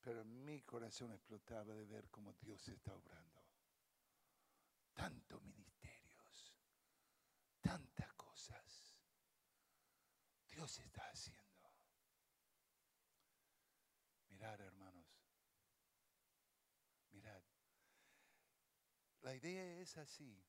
[0.00, 3.42] pero mi corazón explotaba de ver cómo Dios está obrando.
[4.94, 6.54] Tantos ministerios,
[7.60, 8.96] tantas cosas.
[10.48, 11.42] Dios está haciendo.
[14.28, 15.06] Mirar, hermanos.
[17.10, 17.42] Mirad.
[19.22, 20.40] La idea es así,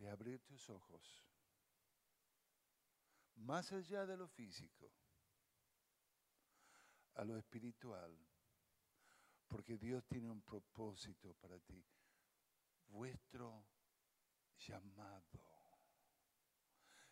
[0.00, 1.22] de abrir tus ojos,
[3.36, 4.90] más allá de lo físico
[7.14, 8.16] a lo espiritual,
[9.46, 11.84] porque Dios tiene un propósito para ti,
[12.86, 13.66] vuestro
[14.56, 15.38] llamado.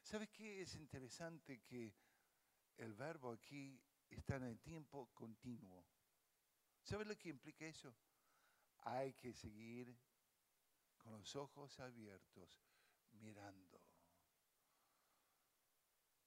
[0.00, 1.94] ¿Sabes qué es interesante que
[2.78, 5.84] el verbo aquí está en el tiempo continuo?
[6.82, 7.94] ¿Sabes lo que implica eso?
[8.78, 9.94] Hay que seguir
[10.96, 12.58] con los ojos abiertos,
[13.14, 13.80] mirando.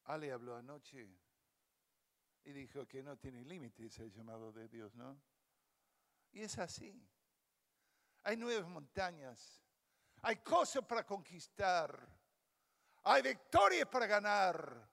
[0.06, 1.08] Ale habló anoche
[2.44, 5.22] y dijo que no tiene límites el llamado de Dios, ¿no?
[6.32, 7.08] Y es así.
[8.24, 9.62] Hay nuevas montañas,
[10.22, 12.08] hay cosas para conquistar,
[13.04, 14.90] hay victorias para ganar.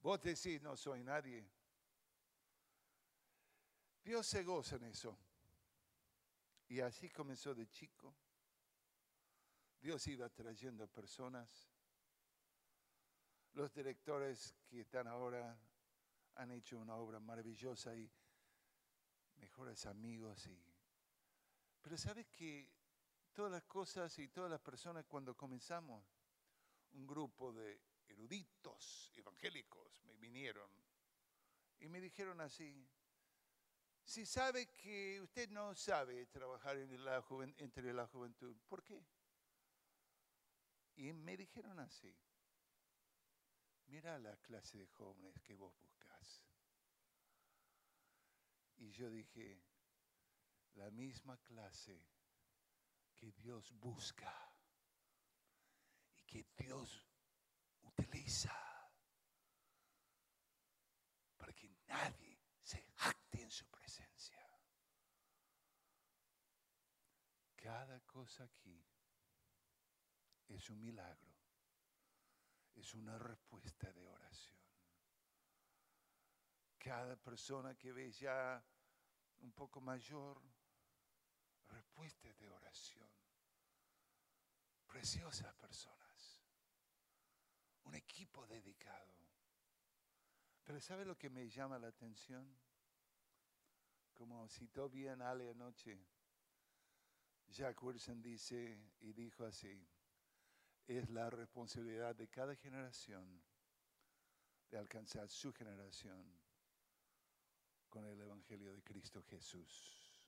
[0.00, 1.48] Vos decís, no soy nadie.
[4.02, 5.16] Dios se goza en eso.
[6.68, 8.14] Y así comenzó de chico.
[9.84, 11.68] Dios iba trayendo personas.
[13.52, 15.60] Los directores que están ahora
[16.36, 18.10] han hecho una obra maravillosa y
[19.34, 20.46] mejores amigos.
[20.46, 20.58] Y...
[21.82, 22.66] Pero sabes que
[23.34, 26.02] todas las cosas y todas las personas cuando comenzamos,
[26.92, 30.70] un grupo de eruditos evangélicos me vinieron
[31.80, 32.88] y me dijeron así,
[34.02, 39.04] si sabe que usted no sabe trabajar entre la juventud, ¿por qué?
[40.96, 42.16] Y me dijeron así,
[43.86, 46.42] mira la clase de jóvenes que vos buscas.
[48.76, 49.60] Y yo dije,
[50.74, 52.00] la misma clase
[53.14, 54.32] que Dios busca
[56.16, 57.06] y que Dios
[57.82, 58.52] utiliza
[61.36, 64.40] para que nadie se jacte en su presencia.
[67.56, 68.84] Cada cosa aquí
[70.54, 71.34] es un milagro,
[72.74, 74.58] es una respuesta de oración.
[76.78, 78.62] Cada persona que ve ya
[79.38, 80.40] un poco mayor,
[81.68, 83.08] respuesta de oración.
[84.86, 86.42] Preciosas personas,
[87.84, 89.14] un equipo dedicado.
[90.62, 92.56] Pero ¿sabe lo que me llama la atención?
[94.12, 95.98] Como citó bien Ale anoche,
[97.48, 99.86] Jack Wilson dice y dijo así,
[100.86, 103.42] es la responsabilidad de cada generación
[104.70, 106.26] de alcanzar su generación
[107.88, 110.20] con el Evangelio de Cristo Jesús.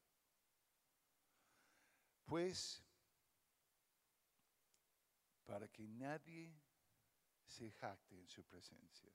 [2.25, 2.83] Pues,
[5.45, 6.55] para que nadie
[7.45, 9.13] se jacte en su presencia.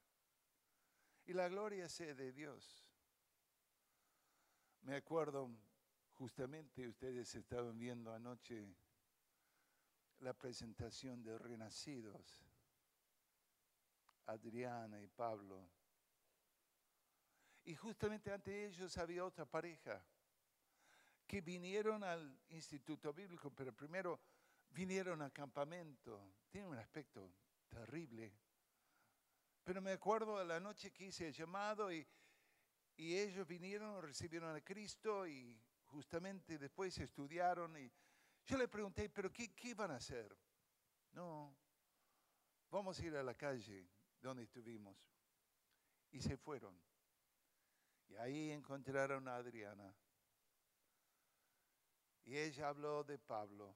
[1.26, 2.86] Y la gloria sea de Dios.
[4.82, 5.50] Me acuerdo,
[6.14, 8.76] justamente ustedes estaban viendo anoche
[10.22, 12.46] la presentación de Renacidos,
[14.28, 15.68] Adriana y Pablo.
[17.64, 20.04] Y justamente ante ellos había otra pareja
[21.28, 24.20] que vinieron al Instituto Bíblico, pero primero
[24.70, 26.34] vinieron al campamento.
[26.50, 27.32] Tiene un aspecto
[27.68, 28.32] terrible.
[29.64, 32.06] Pero me acuerdo de la noche que hice el llamado y,
[32.98, 37.92] y ellos vinieron, recibieron a Cristo y justamente después estudiaron y
[38.46, 40.36] yo le pregunté, pero qué, ¿qué van a hacer?
[41.14, 41.56] No,
[42.70, 43.88] vamos a ir a la calle
[44.22, 44.98] donde estuvimos.
[46.12, 46.78] Y se fueron.
[48.08, 49.96] Y ahí encontraron a Adriana.
[52.24, 53.76] Y ella habló de Pablo.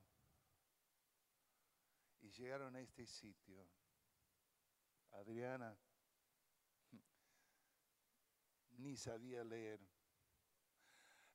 [2.22, 3.66] Y llegaron a este sitio.
[5.12, 5.78] Adriana
[8.78, 9.80] ni sabía leer.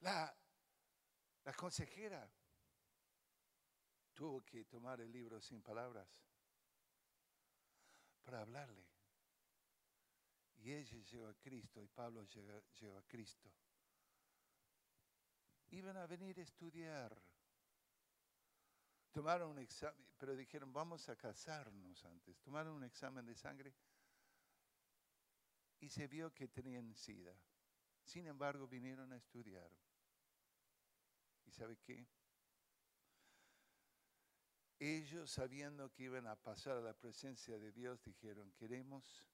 [0.01, 0.35] La,
[1.45, 2.31] la consejera
[4.21, 6.07] tuvo que tomar el libro sin palabras
[8.23, 8.87] para hablarle.
[10.59, 13.51] Y ella llegó a Cristo y Pablo llegó, a Cristo.
[15.71, 17.19] Iban a venir a estudiar.
[19.11, 22.39] Tomaron un examen, pero dijeron, vamos a casarnos antes.
[22.43, 23.75] Tomaron un examen de sangre
[25.79, 27.35] y se vio que tenían sida.
[28.05, 29.71] Sin embargo, vinieron a estudiar.
[31.47, 32.07] ¿Y sabe qué?
[34.81, 39.29] Ellos, sabiendo que iban a pasar a la presencia de Dios, dijeron, queremos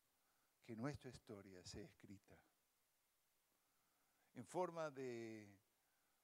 [0.64, 2.37] que nuestra historia sea escrita
[4.35, 5.48] en forma de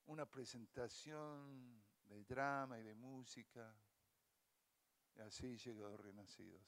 [0.06, 3.72] una presentación de drama y de música.
[5.14, 6.62] Y así llegó Renacidos.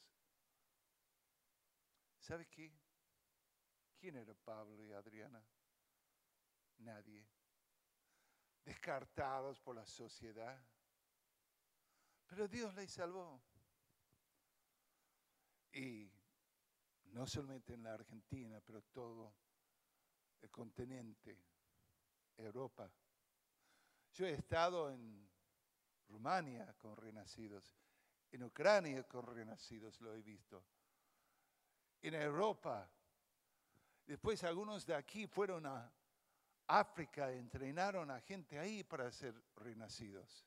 [2.20, 2.72] ¿Sabe qué?
[3.98, 5.44] ¿Quién era Pablo y Adriana?
[6.78, 7.26] Nadie.
[8.64, 10.64] Descartados por la sociedad
[12.26, 13.40] pero Dios les salvó.
[15.72, 16.10] Y
[17.12, 19.34] no solamente en la Argentina, pero todo
[20.40, 21.38] el continente,
[22.36, 22.90] Europa.
[24.12, 25.28] Yo he estado en
[26.08, 27.74] Rumania con renacidos,
[28.30, 30.64] en Ucrania con renacidos, lo he visto.
[32.02, 32.88] En Europa.
[34.06, 35.90] Después algunos de aquí fueron a
[36.66, 40.46] África, entrenaron a gente ahí para ser renacidos.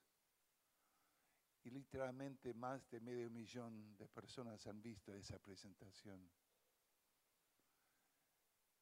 [1.68, 6.32] Y literalmente más de medio millón de personas han visto esa presentación.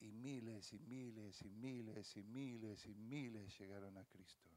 [0.01, 4.47] Y miles y miles y miles y miles y miles llegaron a Cristo.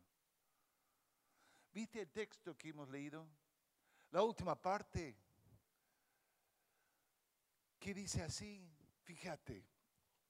[1.73, 3.27] ¿Viste el texto que hemos leído?
[4.11, 5.17] La última parte,
[7.79, 8.71] que dice así,
[9.05, 9.65] fíjate,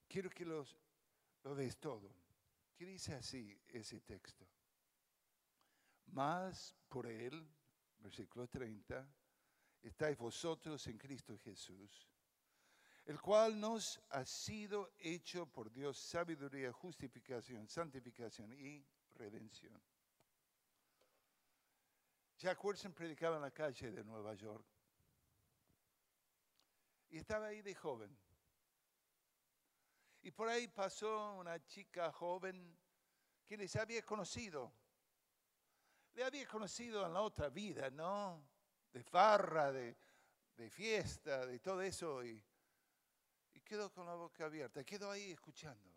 [0.07, 0.73] quiero que los,
[1.43, 2.15] lo veas todo.
[2.77, 4.47] ¿Qué dice así ese texto?
[6.13, 7.58] Más por él,
[7.99, 9.07] versículo 30,
[9.81, 12.07] estáis vosotros en Cristo Jesús,
[13.05, 18.85] el cual nos ha sido hecho por Dios sabiduría, justificación, santificación y
[19.15, 19.81] redención.
[22.37, 24.65] Jack Wilson predicaba en la calle de Nueva York
[27.09, 28.17] y estaba ahí de joven.
[30.21, 32.77] Y por ahí pasó una chica joven
[33.45, 34.71] que les había conocido
[36.13, 38.43] le había conocido en la otra vida, ¿no?
[38.91, 39.95] De farra, de,
[40.69, 42.23] fiesta, de todo eso.
[42.23, 42.41] Y
[43.63, 45.87] quedó con la boca abierta, quedó ahí escuchando.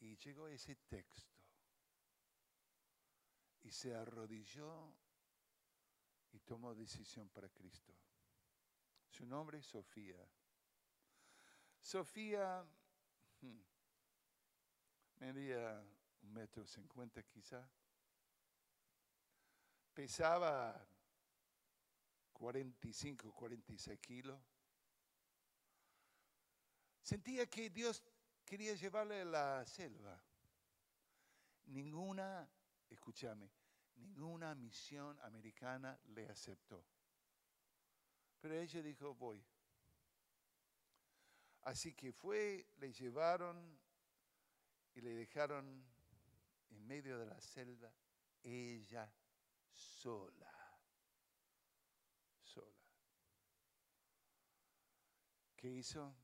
[0.00, 1.32] Y llegó ese texto.
[3.62, 4.92] Y se arrodilló
[6.32, 7.94] y tomó decisión para Cristo.
[9.08, 10.28] Su nombre es Sofía.
[11.80, 12.64] Sofía
[13.40, 13.60] hmm,
[15.20, 15.82] medía
[16.22, 17.68] un metro cincuenta quizá.
[19.94, 20.86] Pesaba
[22.32, 24.40] 45, 46 kilos.
[27.02, 28.02] Sentía que Dios
[28.44, 30.22] quería llevarle a la selva.
[31.66, 32.48] Ninguna,
[32.88, 33.50] escúchame,
[33.96, 36.84] ninguna misión americana le aceptó.
[38.40, 39.44] Pero ella dijo, voy.
[41.62, 43.78] Así que fue, le llevaron
[44.94, 45.84] y le dejaron
[46.72, 47.92] en medio de la selva,
[48.42, 49.12] ella
[49.70, 50.52] sola.
[52.40, 52.82] Sola.
[55.56, 56.14] ¿Qué hizo?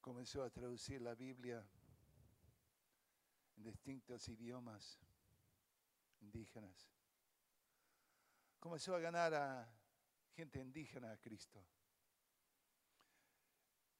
[0.00, 1.66] Comenzó a traducir la Biblia
[3.56, 5.00] en distintos idiomas
[6.20, 6.88] indígenas.
[8.60, 9.76] Comenzó a ganar a
[10.34, 11.66] gente indígena a Cristo.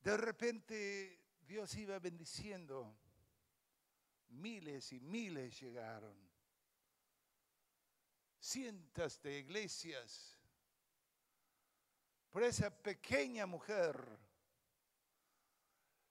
[0.01, 2.97] De repente Dios iba bendiciendo.
[4.29, 6.17] Miles y miles llegaron.
[8.39, 10.39] Cientos de iglesias.
[12.31, 14.19] Por esa pequeña mujer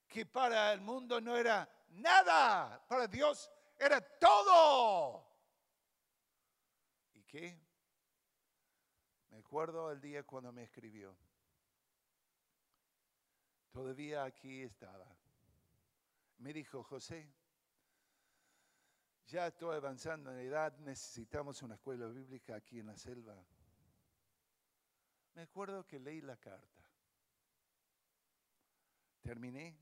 [0.07, 5.27] que para el mundo no era nada, para Dios era todo.
[7.13, 7.59] ¿Y qué?
[9.29, 11.15] Me acuerdo el día cuando me escribió.
[13.71, 15.05] Todavía aquí estaba.
[16.37, 17.29] Me dijo, José,
[19.27, 23.35] ya estoy avanzando en edad, necesitamos una escuela bíblica aquí en la selva.
[25.33, 26.83] Me acuerdo que leí la carta.
[29.21, 29.77] Terminé.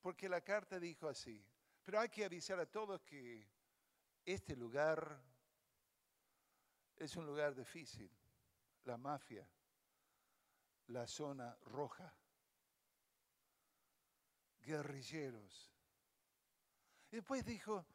[0.00, 1.44] Porque la carta dijo así,
[1.82, 3.48] pero hay que avisar a todos que
[4.24, 5.20] este lugar
[6.96, 8.10] es un lugar difícil.
[8.84, 9.48] La mafia,
[10.88, 12.14] la zona roja,
[14.60, 15.72] guerrilleros.
[17.10, 17.86] Después dijo,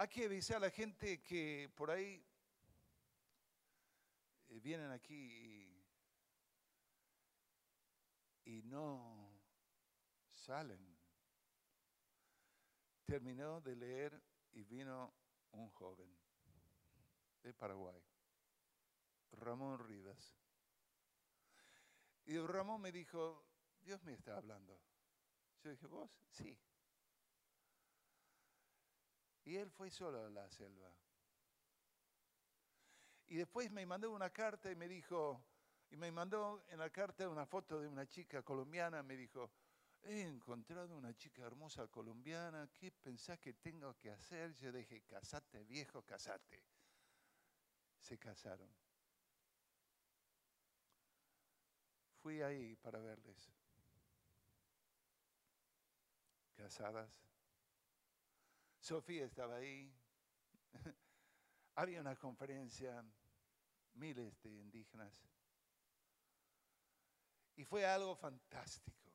[0.00, 2.24] hay que avisar a la gente que por ahí
[4.48, 5.84] eh, vienen aquí
[8.44, 9.28] y, y no
[10.32, 10.96] salen.
[13.06, 14.22] Terminó de leer
[14.52, 15.12] y vino
[15.50, 16.16] un joven
[17.42, 18.00] de Paraguay.
[19.32, 20.36] Ramón Rivas.
[22.26, 23.44] Y Ramón me dijo,
[23.80, 24.80] Dios me está hablando.
[25.64, 26.08] Yo dije, ¿vos?
[26.30, 26.56] Sí.
[29.48, 30.92] Y él fue solo a la selva.
[33.28, 35.42] Y después me mandó una carta y me dijo,
[35.88, 39.50] y me mandó en la carta una foto de una chica colombiana, me dijo,
[40.02, 44.52] he encontrado una chica hermosa colombiana, ¿qué pensás que tengo que hacer?
[44.52, 46.62] Yo dije, casate viejo, casate.
[48.00, 48.68] Se casaron.
[52.20, 53.50] Fui ahí para verles.
[56.54, 57.08] Casadas.
[58.78, 59.92] Sofía estaba ahí.
[61.74, 63.04] Había una conferencia,
[63.94, 65.22] miles de indígenas.
[67.56, 69.12] Y fue algo fantástico.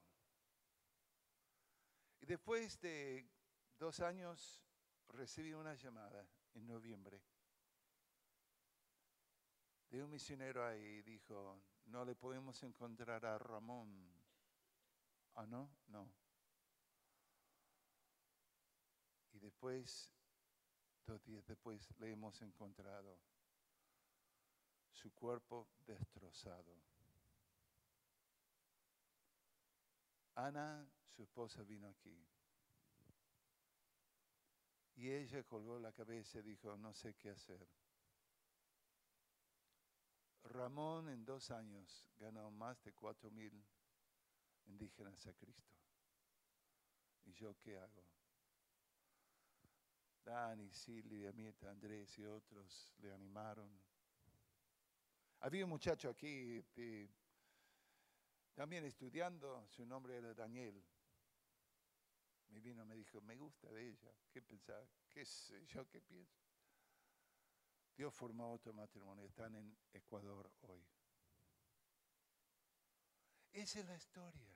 [2.22, 3.30] Y después de
[3.78, 4.64] dos años
[5.10, 7.22] recibí una llamada en noviembre
[9.94, 11.02] de un misionero ahí.
[11.04, 14.12] Dijo, no le podemos encontrar a Ramón.
[15.36, 16.12] Ah, no, no.
[19.33, 20.10] Y después,
[21.06, 23.20] dos días después, le hemos encontrado
[24.92, 26.82] su cuerpo destrozado.
[30.36, 32.18] Ana, su esposa, vino aquí.
[34.96, 37.68] Y ella colgó la cabeza y dijo, no sé qué hacer.
[40.44, 43.64] Ramón en dos años ganó más de cuatro mil
[44.66, 45.74] indígenas a Cristo.
[47.26, 48.13] ¿Y yo qué hago?
[50.24, 53.70] Dani, Silvia, Mieta, Andrés y otros le animaron.
[55.40, 56.64] Había un muchacho aquí
[58.54, 60.82] también estudiando, su nombre era Daniel.
[62.50, 64.14] Me vino, me dijo, me gusta de ella.
[64.32, 64.88] ¿Qué pensaba?
[65.10, 66.40] ¿Qué sé yo qué pienso?
[67.96, 70.84] Dios formó otro matrimonio, están en Ecuador hoy.
[73.52, 74.56] Esa es la historia.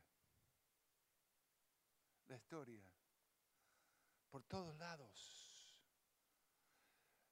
[2.27, 2.83] La historia.
[4.29, 5.46] Por todos lados.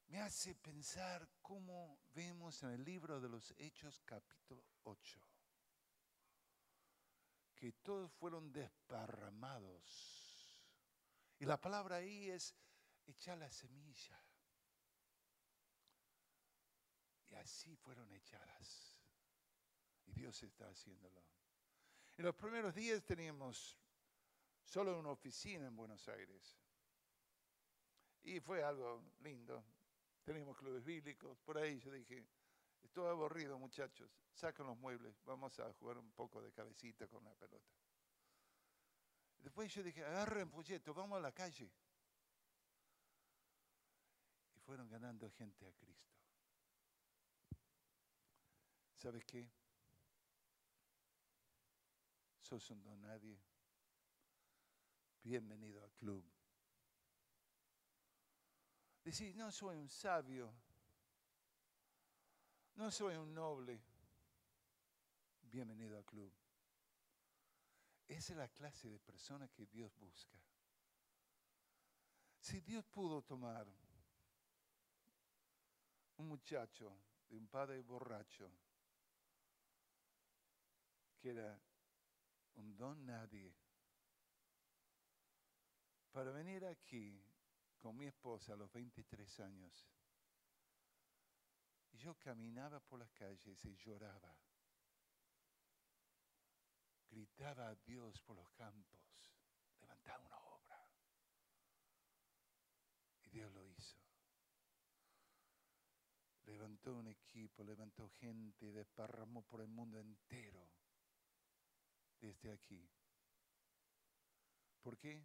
[0.07, 5.19] Me hace pensar cómo vemos en el libro de los Hechos capítulo 8.
[7.55, 10.59] que todos fueron desparramados.
[11.39, 12.53] Y la palabra ahí es
[13.07, 14.21] echar la semilla.
[17.27, 18.99] Y así fueron echadas.
[20.05, 21.23] Y Dios está haciéndolo.
[22.17, 23.77] En los primeros días teníamos
[24.63, 26.57] solo una oficina en Buenos Aires.
[28.21, 29.63] Y fue algo lindo.
[30.25, 31.37] Teníamos clubes bíblicos.
[31.39, 32.27] Por ahí yo dije,
[32.81, 37.33] estoy aburrido muchachos, sacan los muebles, vamos a jugar un poco de cabecita con la
[37.35, 37.71] pelota.
[39.37, 41.71] Después yo dije, agarren folleto, vamos a la calle.
[44.55, 46.15] Y fueron ganando gente a Cristo.
[48.95, 49.47] ¿Sabes qué?
[52.45, 53.39] sos un don nadie.
[55.23, 56.34] Bienvenido al club.
[59.05, 60.51] Decís, no soy un sabio,
[62.73, 63.79] no soy un noble.
[65.43, 66.33] Bienvenido al club.
[68.07, 70.35] Esa es la clase de persona que Dios busca.
[72.39, 73.67] Si Dios pudo tomar
[76.17, 76.97] un muchacho
[77.29, 78.51] de un padre borracho,
[81.19, 81.61] que era
[82.55, 83.53] un don nadie,
[86.11, 87.23] para venir aquí
[87.77, 89.87] con mi esposa a los 23 años.
[91.93, 94.35] Yo caminaba por las calles y lloraba.
[97.09, 99.33] Gritaba a Dios por los campos.
[99.79, 100.87] Levantaba una obra.
[103.23, 103.97] Y Dios lo hizo.
[106.45, 110.69] Levantó un equipo, levantó gente, desparramó por el mundo entero
[112.19, 112.87] desde aquí.
[114.81, 115.23] ¿Por qué?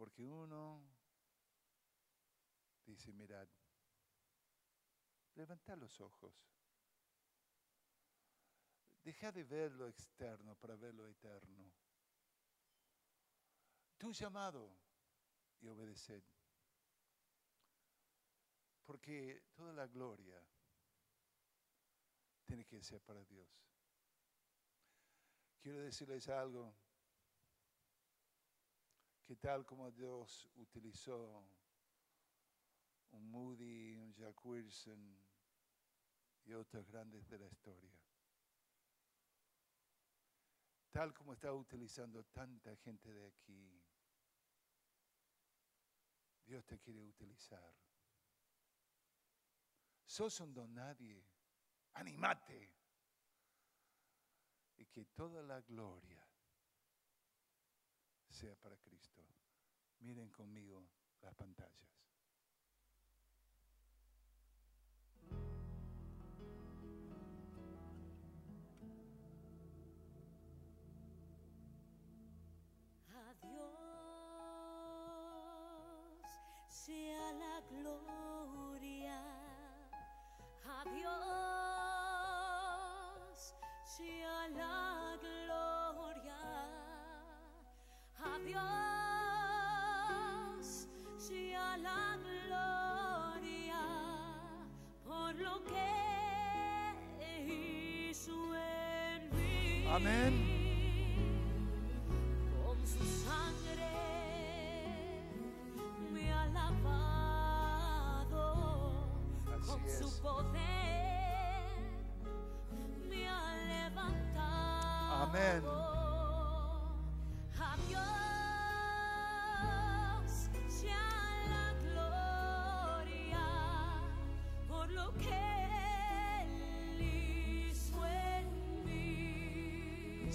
[0.00, 0.82] Porque uno
[2.86, 3.46] dice, mirad,
[5.34, 6.32] levanta los ojos.
[9.04, 11.70] Deja de ver lo externo para ver lo eterno.
[13.98, 14.74] Tu llamado
[15.60, 16.24] y obedecer.
[18.82, 20.42] Porque toda la gloria
[22.46, 23.50] tiene que ser para Dios.
[25.60, 26.74] Quiero decirles algo,
[29.24, 31.44] que tal como Dios utilizó
[33.12, 35.18] un Moody, un Jack Wilson
[36.44, 37.98] y otros grandes de la historia,
[40.90, 43.82] tal como está utilizando tanta gente de aquí,
[46.44, 47.74] Dios te quiere utilizar.
[50.04, 51.24] Sos un don nadie
[51.94, 52.74] animate.
[54.76, 56.26] Y que toda la gloria
[58.30, 59.22] sea para Cristo.
[60.00, 60.84] Miren conmigo
[61.20, 61.99] las pantallas.
[99.90, 100.49] Amén.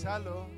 [0.05, 0.54] Mí.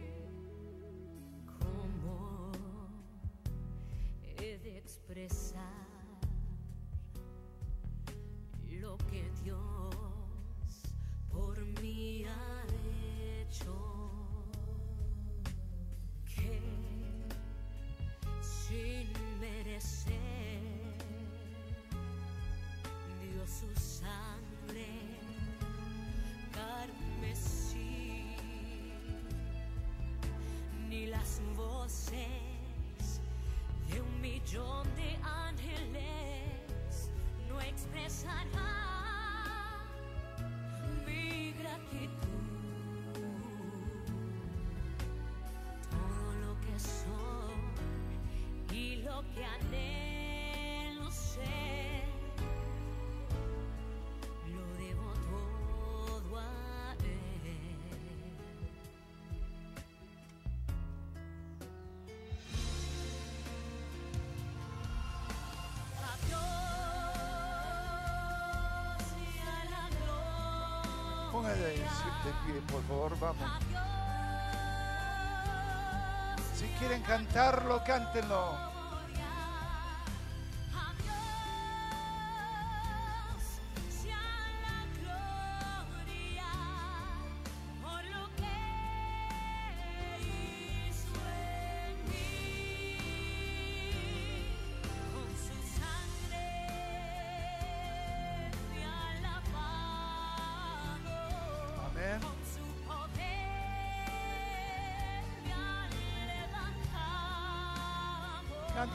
[71.56, 73.50] De, de pie, por favor, vamos.
[76.56, 78.77] Si quieren cantarlo, cántenlo.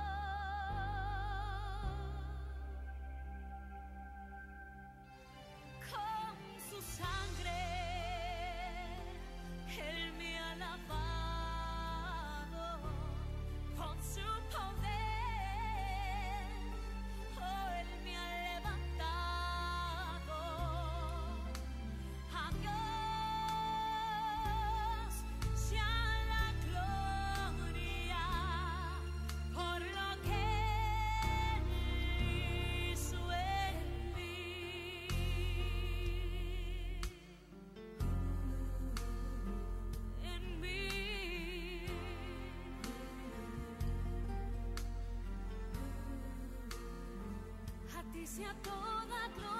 [48.13, 49.52] A ti sea toda gloria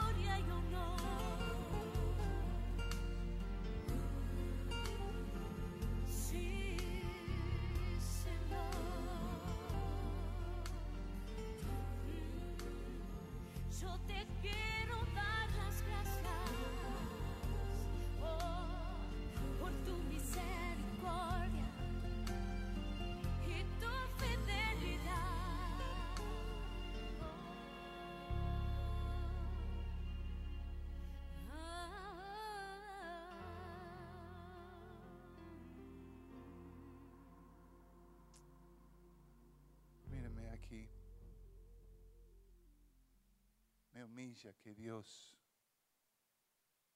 [44.15, 45.35] Que Dios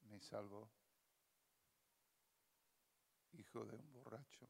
[0.04, 0.70] me salvó.
[3.34, 4.48] Hijo de un borracho.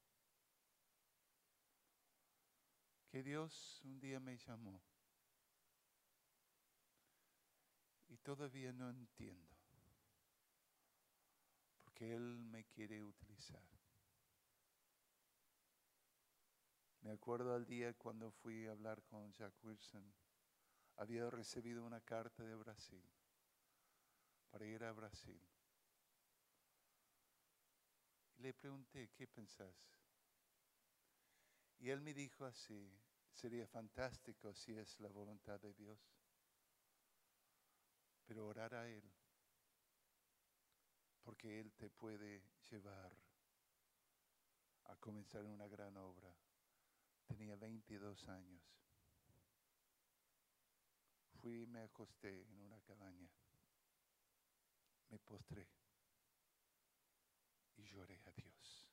[3.08, 4.82] Que Dios un día me llamó.
[8.10, 9.56] Y todavía no entiendo.
[11.86, 13.64] Porque Él me quiere utilizar.
[17.00, 20.14] Me acuerdo al día cuando fui a hablar con Jack Wilson.
[20.98, 23.04] Había recibido una carta de Brasil
[24.50, 25.40] para ir a Brasil.
[28.38, 29.76] Y le pregunté, ¿qué pensás?
[31.80, 32.92] Y él me dijo así,
[33.32, 36.00] sería fantástico si es la voluntad de Dios,
[38.26, 39.04] pero orar a Él,
[41.24, 43.16] porque Él te puede llevar
[44.86, 46.34] a comenzar una gran obra.
[47.26, 48.87] Tenía 22 años.
[51.42, 53.30] Fui y me acosté en una cabaña.
[55.10, 55.68] Me postré
[57.76, 58.90] y lloré a Dios.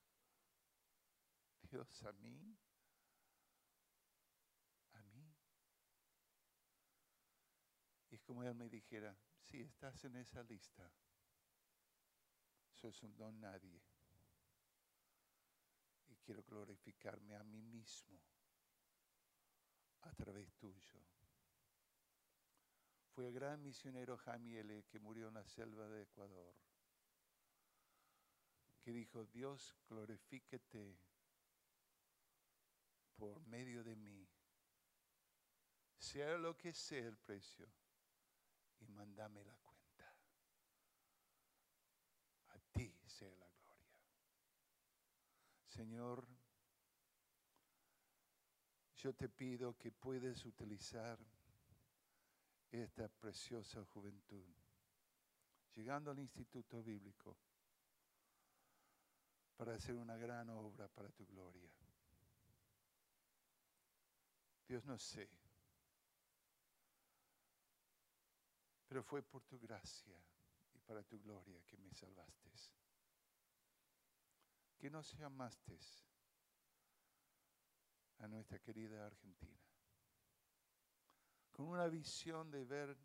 [1.63, 2.57] Dios, a mí,
[4.93, 5.35] a mí.
[8.11, 10.93] Y es como Él me dijera, si estás en esa lista,
[12.71, 13.83] sos un don nadie
[16.09, 18.21] y quiero glorificarme a mí mismo
[20.03, 21.01] a través tuyo.
[23.15, 26.53] Fue el gran misionero Jamiele que murió en la selva de Ecuador,
[28.81, 30.99] que dijo, Dios glorifíquete
[33.15, 34.29] por medio de mí,
[35.97, 37.69] sea lo que sea el precio,
[38.81, 40.13] y mándame la cuenta.
[42.49, 44.03] A ti sea la gloria.
[45.69, 46.27] Señor,
[48.97, 51.17] yo te pido que puedas utilizar
[52.83, 54.45] esta preciosa juventud,
[55.75, 57.37] llegando al Instituto Bíblico,
[59.57, 61.71] para hacer una gran obra para tu gloria.
[64.67, 65.29] Dios no sé,
[68.89, 70.19] pero fue por tu gracia
[70.75, 72.51] y para tu gloria que me salvaste.
[74.79, 75.79] Que nos llamaste
[78.19, 79.64] a nuestra querida Argentina
[81.55, 82.99] con una visión de ver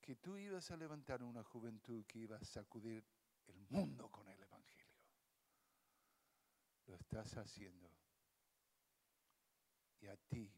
[0.00, 3.04] que tú ibas a levantar una juventud que iba a sacudir
[3.48, 5.02] el mundo con el Evangelio.
[6.86, 7.90] Lo estás haciendo.
[10.00, 10.54] Y a ti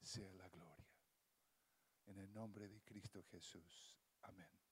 [0.00, 0.96] sea la gloria.
[2.06, 3.98] En el nombre de Cristo Jesús.
[4.22, 4.65] Amén.